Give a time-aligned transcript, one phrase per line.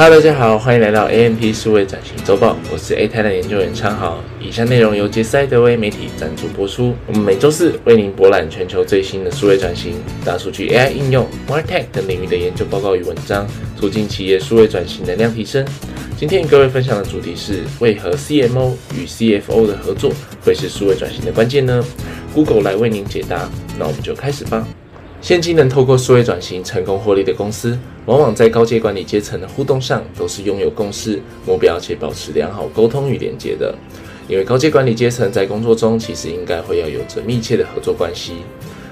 [0.00, 4.22] Hello，大家好，欢迎来到 AMP 数位转型周报，我是 A 台的研究员昌豪。
[4.40, 6.94] 以下内容由杰斯艾德威媒体赞助播出。
[7.08, 13.44] 我们每周四为您博览全球最新的数位转型、大数据、AI 应用、MarTech 等领域的研究报告与文章，
[13.76, 15.66] 促进企业数位转型能量提升。
[16.16, 20.12] 今天与各位分享的主题是：为何 CMO 与 CFO 的合作
[20.44, 21.84] 会是数位转型的关键呢
[22.32, 23.50] ？Google 来为您解答。
[23.76, 24.64] 那我们就开始吧。
[25.20, 27.76] 现今能透过数位转型成功获利的公司，
[28.06, 33.74] 往往在高阶管理阶层的互动上都是拥有共识、目标且保持良好沟通与连接的。
[34.28, 38.34] 因为高阶管理阶层在工作中其实应该会要有着密切的合作关系。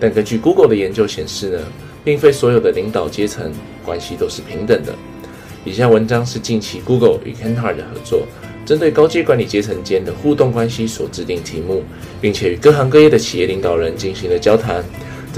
[0.00, 1.60] 但根据 Google 的研究显示呢，
[2.04, 3.52] 并非所有的领导阶层
[3.84, 4.92] 关系都是平等的。
[5.64, 8.26] 以下文章是近期 Google 与 Kantar 的合作，
[8.66, 11.84] 针对高阶管理阶层间的互动关系所制定题目，
[12.20, 14.84] 并且与各行各业的企业领导人进行了交谈。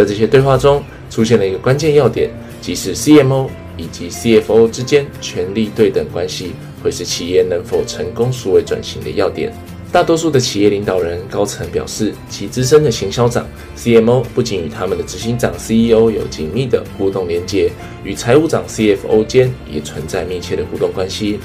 [0.00, 2.30] 在这些对话中，出现了一个关键要点，
[2.62, 9.52] 即是 CMO 以及 CFO 之间权力对等关系，会是企业能否成功数位转型的要点。
[9.92, 17.70] 大多数的企业领导人高层表示，其资深的行销长 CMO 不仅与他们的执行长 CEO 有紧密的互动连接，
[18.02, 21.40] 与财务长 CFO 间也存在密切的互动关系，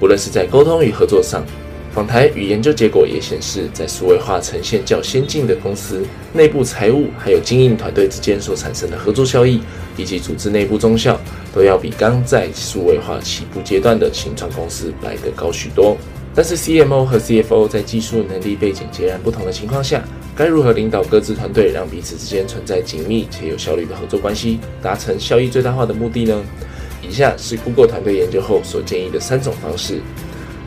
[0.00, 1.44] 不论是在沟通与合作上。
[1.92, 9.60] 访谈与研究结果也显示，在数位化呈现较先进的公司，内部财务还有经营团队之间所产生的合作效益，
[9.96, 11.20] 以及组织内部中效，
[11.52, 15.96] 都要比刚在数位化起步阶段的新创公司来得高许多。
[16.32, 20.00] 但是，CMO 和 CFO 在技术能力背景截然不同的情况下，
[20.36, 26.40] 该如何领导各自团队，让彼此之间存在紧密且有效率的合作关系，达成效益最大化的目的呢？
[27.02, 30.00] 以下是 Google 团队研究后所建议的三种方式。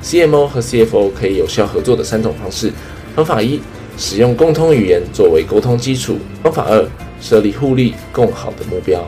[0.04, 2.72] CMO 和 CFO 可以有效合作的三种方式：
[3.16, 3.60] 方法一，
[3.98, 6.86] 使用共通语言作为沟通基础；方法二，
[7.22, 9.00] 设立互利共好的目标；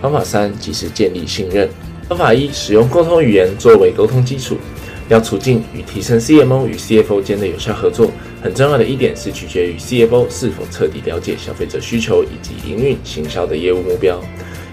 [0.00, 1.68] 方法三，及时建立信任。
[2.08, 4.56] 方法一，使用共通语言作为沟通基础。
[5.08, 14.22] 要促进与提升 CMO 与 CFO 间的有效合作，很重要的一点是取决于 CFO 是否彻底了解消费者需求以及营运行销的业务目标，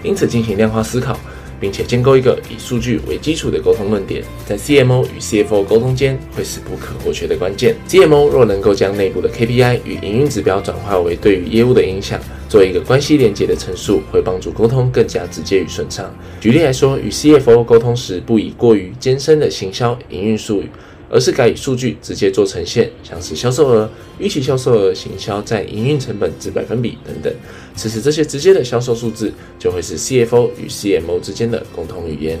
[0.04, 1.18] 因此进行量化思考。
[1.60, 7.74] 并且建构一个以数据为基础的沟通论点，在 CMO 与 CFO 沟通间会是不可或缺的关键。
[7.88, 16.14] CMO 若能够将内部的 KPI 与营运指标转化为对于业务的影响，做一个关系连接的陈述，会帮助沟通更加直接与顺畅。
[16.40, 20.68] 举例来说，与 CFO 沟通时，不以过于艰深的行销营运术语。
[21.10, 27.32] 而是改以数据直接做呈现，像是销售额、预期销售额、行销占营运成本之百分比等等。
[27.74, 32.38] 此时这些直接的销售数字就会是 CFO 与 CMO 之间的共同语言。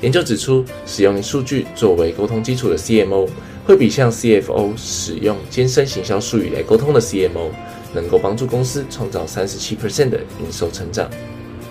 [0.00, 3.26] 研究指出，使用数据作为沟通基础的 CMO，
[3.64, 7.48] 会比向 CFO 使用艰深行销术语来沟通的 CMO，
[7.94, 11.10] 能够帮助公司创造三十七 percent 的营收成长。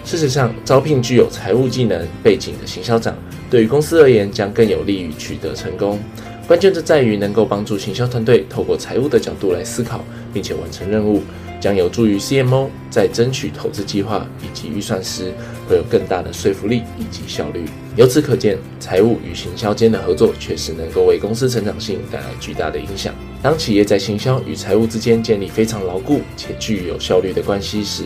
[0.03, 3.15] 事实上，招聘具有财务技能背景的行销长，
[3.49, 5.99] 对于公司而言将更有利于取得成功。
[6.45, 11.21] 关键就在于能够帮助行销团队透过财务的角度来思考，并且完成任务，
[11.59, 15.31] 将有助于 CMO 在争取投资计划以及预算时
[15.69, 17.63] 会有更大的说服力以及效率。
[17.95, 23.15] 由此可见，财务与行销间的合作确实能够为公司成长性带来巨大的影响。
[23.41, 28.03] 当企业在行销与财务之间建立非常牢固且具有效率的关系时，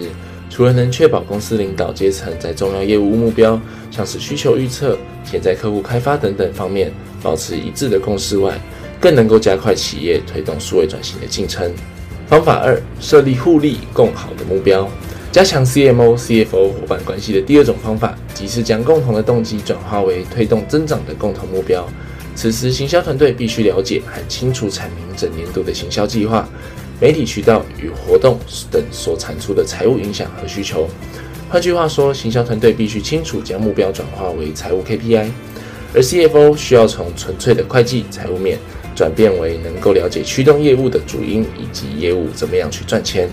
[0.50, 3.60] 除了能确保公司领导阶层在重要业务目标，
[3.92, 6.92] 像是需求预测、潜在客户开发等等方面
[7.22, 8.60] 保持一致的共识外，
[9.00, 11.72] 更能够加快企业推动数位转型的进程。
[12.28, 14.90] 方法二：设立互利共好的目标，
[15.32, 21.88] 加强 CMO、CFO 伙伴关系的第二种方法，即是将共同的动机转化为推动增长的共同目标。
[22.36, 26.48] 此时，行销团队必须了解和清楚阐明整年度的行销计划。
[27.00, 28.40] 媒体渠道与活动
[28.72, 30.88] 等所产出的财务影响和需求。
[31.50, 35.30] 换句话说，行销团队必须清楚将目标转化为财务 KPI，
[35.94, 38.58] 而 CFO 需要从纯粹的会计财务面
[38.96, 43.30] 转变为能够了解驱动业务的主因以及业务怎么样去赚钱。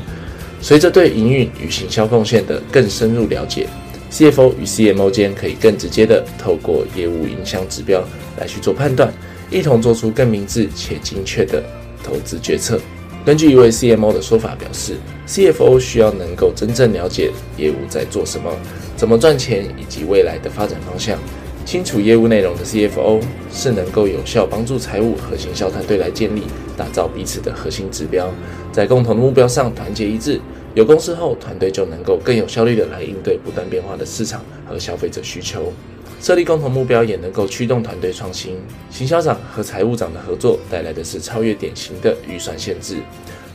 [0.61, 3.67] 随着对营运与行销贡献的更深入了解
[4.13, 8.05] ，CFO 与 CMO 间可以更直接的透过业务影响指标
[8.39, 9.13] 来去做判断，
[9.51, 11.63] 一同做出更明智且精确的
[12.03, 12.79] 投资决策。
[13.25, 18.51] 根据一位 CMO 的说法表示，CFO 需要能够真正了解业务在做什么、
[18.99, 21.19] 怎么赚钱以及未来的发展方向。
[21.65, 26.43] 清楚业务内容的 CFO 是能够有效帮助财务和行销团队来建立、
[26.77, 28.31] 打造彼此的核心指标，
[28.71, 30.39] 在共同的目标上团结一致。
[30.75, 35.73] 有公司后，团队就能够更有效率的来应对不断变化的市场和消费者需求。
[36.21, 38.57] 设立共同目标也能够驱动团队创新。
[38.91, 42.97] 行销长和财务长的合作带来的是超越典型的预算限制。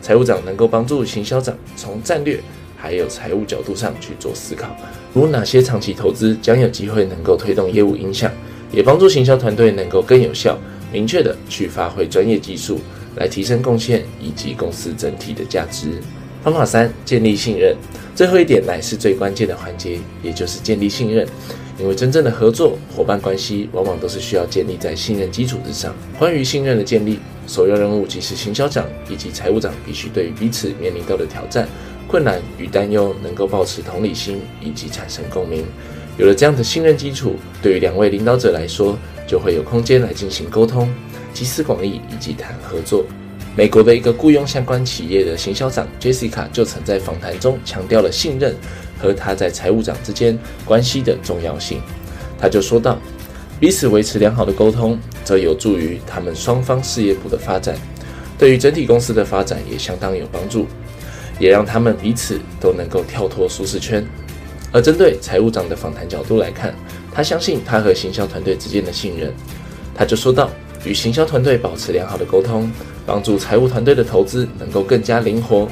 [0.02, 2.40] 财务长能够帮助行销长从战略
[2.78, 4.74] 还有财务角度上去做思考，
[5.14, 8.32] 如哪些长期投资将有机会能够推动业务影响，
[8.72, 10.58] 也帮助行销团队能够更有效、
[10.90, 12.80] 明确的去发挥专业技术，
[13.18, 15.90] 来提升贡献以及公司整体的价值。
[16.44, 17.76] 方法三：建立信任。
[18.16, 21.28] 最后一点乃是最关键的环节，也就是建立信任。
[21.78, 25.96] 因为真正的合作伙伴关系，往往都是需要建立在信任基础之上。
[26.18, 31.70] 关于信任的建立，首要任务即是行销长以及财务长必须对于彼此面临到的挑战、
[32.06, 35.64] 困难与担忧，能够保持同理心以及产生共鸣。
[36.18, 40.94] 有了这样的信任基础，对于两位领导者来说，就会有空间来进行沟通、
[41.34, 43.06] 集思广益以及谈合作。
[43.56, 48.56] 美国的一个雇佣相关企业的行销长 Jessica 就曾在访谈中强调了信任
[48.98, 51.82] 和他在财务长之间关系的重要性。
[52.40, 52.98] 他就说道
[53.60, 57.76] ：“彼此维持良好的沟通，则有助于他们双方事业部的发展，
[58.38, 60.66] 对于整体公司的发展也相当有帮助，
[61.38, 64.06] 也让他们彼此都能够跳脱舒适圈。”
[64.72, 66.74] 而针对财务长的访谈角度来看，
[67.12, 69.34] 他相信他和行销团队之间的信任。
[69.94, 70.50] 他就说道。
[70.86, 72.72] 与行销团队保持良好的沟通，
[73.06, 75.68] 帮助财务团队的投资能够更加灵活，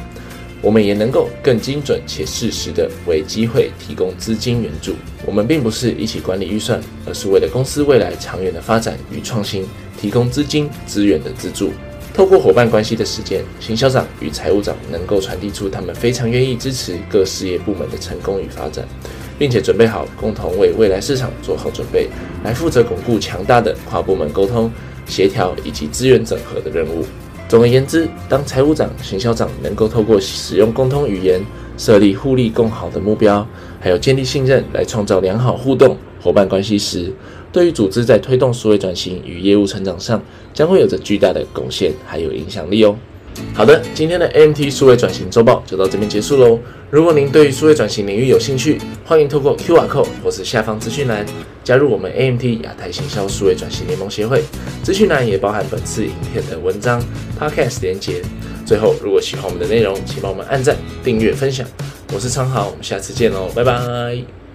[0.62, 4.94] 我们也能够更精准且适时的为机会提供资金援助。
[5.25, 9.65] 我们并不是一起管理预算，而是为了公司未来长远的发展与创新
[10.00, 11.71] 提供资金资源的资助。
[12.13, 18.83] 透过伙伴关系的实践，行销长与财务长能够传递出他们非常愿意支持各事业部门的成功与发展，
[19.38, 22.10] 并且准备好共同为未来市场做好准备，
[22.44, 24.71] 来负责巩固强大的跨部门沟通。
[25.07, 27.06] 协调以及资源整合的任务。
[27.48, 31.42] 总而言之，当财务长、行销长能够透过使用共通语言、
[31.77, 33.48] 设立互利共好的目标，
[33.80, 37.13] 还有建立信任，来创造良好互动伙伴关系时，
[37.54, 40.21] 对于组织在推动数位转型与业务成长上，
[40.54, 42.94] 将会有着巨大的贡献还有影响力哦。
[43.54, 46.60] 好的，今天的 AMT 数位转型周报就到这边结束喽。
[46.89, 51.25] 如果您对于数位转型领域有兴趣，欢迎透过 QR code 或是下方资讯栏
[51.63, 54.44] 加入我们 AMT 亚太行销数位转型联盟协会。
[54.84, 57.04] 资讯栏也包含本次影片的文章、
[57.39, 58.22] Podcast 连结。
[58.66, 61.68] 最后，如果喜欢我们的内容，请帮我们按赞、订阅、分享。
[62.13, 64.47] 我是昌豪，我们下次见喽，拜拜。